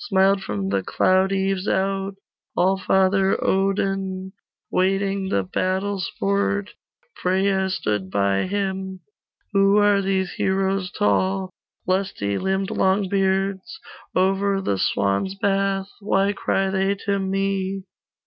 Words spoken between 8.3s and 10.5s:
him. 'Who are these